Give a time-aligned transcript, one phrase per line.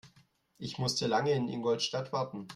[0.57, 2.47] Ich musste lange in Ingolstadt warten